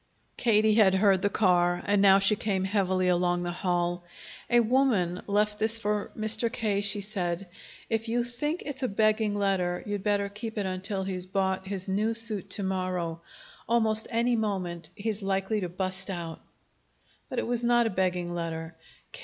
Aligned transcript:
Katie 0.35 0.73
had 0.73 0.95
heard 0.95 1.21
the 1.21 1.29
car, 1.29 1.83
and 1.85 2.01
now 2.01 2.17
she 2.17 2.35
came 2.35 2.63
heavily 2.63 3.07
along 3.07 3.43
the 3.43 3.51
hall. 3.51 4.03
"A 4.49 4.59
woman 4.59 5.21
left 5.27 5.59
this 5.59 5.77
for 5.77 6.09
Mr. 6.17 6.51
K.," 6.51 6.81
she 6.81 7.01
said. 7.01 7.45
"If 7.87 8.09
you 8.09 8.23
think 8.23 8.63
it's 8.65 8.81
a 8.81 8.87
begging 8.87 9.35
letter, 9.35 9.83
you'd 9.85 10.01
better 10.01 10.27
keep 10.27 10.57
it 10.57 10.65
until 10.65 11.03
he's 11.03 11.27
bought 11.27 11.67
his 11.67 11.87
new 11.87 12.15
suit 12.15 12.49
to 12.49 12.63
morrow. 12.63 13.21
Almost 13.69 14.07
any 14.09 14.35
moment 14.35 14.89
he's 14.95 15.21
likely 15.21 15.61
to 15.61 15.69
bust 15.69 16.09
out." 16.09 16.39
But 17.29 17.37
it 17.37 17.45
was 17.45 17.63
not 17.63 17.85
a 17.85 17.91
begging 17.91 18.33
letter. 18.33 18.73